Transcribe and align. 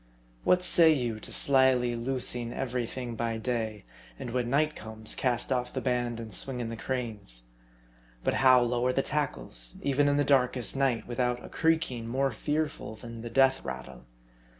What 0.43 0.63
say 0.63 0.91
you 0.91 1.19
to 1.19 1.31
slyly 1.31 1.95
loosing 1.95 2.51
every 2.51 2.87
thing 2.87 3.13
by 3.15 3.37
day; 3.37 3.85
and 4.17 4.31
when 4.31 4.49
night 4.49 4.75
comes, 4.75 5.13
cast 5.13 5.51
off 5.51 5.71
the 5.73 5.79
band 5.79 6.19
and 6.19 6.33
swing 6.33 6.59
in 6.59 6.69
the 6.69 6.75
cranes? 6.75 7.43
But 8.23 8.33
how 8.33 8.61
lower 8.61 8.91
the 8.91 9.03
tackles, 9.03 9.77
even 9.83 10.07
in 10.07 10.17
the 10.17 10.23
darkest 10.23 10.75
night, 10.75 11.07
with 11.07 11.19
out 11.19 11.45
a 11.45 11.49
creaking 11.49 12.07
more 12.07 12.31
fearful 12.31 12.95
than 12.95 13.21
the 13.21 13.29
death 13.29 13.63
rattle 13.63 14.05